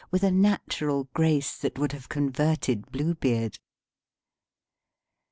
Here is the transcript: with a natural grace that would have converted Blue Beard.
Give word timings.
with 0.09 0.23
a 0.23 0.31
natural 0.31 1.07
grace 1.13 1.55
that 1.59 1.77
would 1.77 1.91
have 1.91 2.09
converted 2.09 2.91
Blue 2.91 3.13
Beard. 3.13 3.59